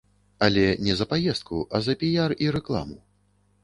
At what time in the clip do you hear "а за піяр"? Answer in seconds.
1.75-2.37